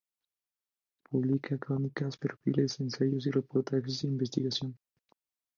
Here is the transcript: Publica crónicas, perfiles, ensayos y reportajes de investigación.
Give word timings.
Publica 1.03 1.59
crónicas, 1.59 2.17
perfiles, 2.17 2.79
ensayos 2.79 3.27
y 3.27 3.29
reportajes 3.29 4.01
de 4.01 4.07
investigación. 4.07 4.75